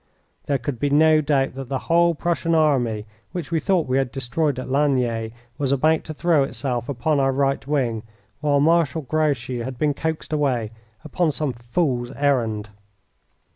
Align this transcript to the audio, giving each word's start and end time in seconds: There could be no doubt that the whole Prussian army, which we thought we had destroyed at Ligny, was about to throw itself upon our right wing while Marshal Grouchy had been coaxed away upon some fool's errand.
There 0.47 0.57
could 0.57 0.79
be 0.79 0.89
no 0.89 1.21
doubt 1.21 1.53
that 1.53 1.69
the 1.69 1.77
whole 1.85 2.15
Prussian 2.15 2.55
army, 2.55 3.05
which 3.33 3.51
we 3.51 3.59
thought 3.59 3.85
we 3.85 3.99
had 3.99 4.11
destroyed 4.11 4.57
at 4.57 4.67
Ligny, 4.67 5.31
was 5.59 5.71
about 5.71 6.03
to 6.05 6.13
throw 6.15 6.41
itself 6.43 6.89
upon 6.89 7.19
our 7.19 7.31
right 7.31 7.67
wing 7.67 8.01
while 8.39 8.59
Marshal 8.59 9.03
Grouchy 9.03 9.59
had 9.59 9.77
been 9.77 9.93
coaxed 9.93 10.33
away 10.33 10.71
upon 11.03 11.31
some 11.31 11.53
fool's 11.53 12.09
errand. 12.15 12.69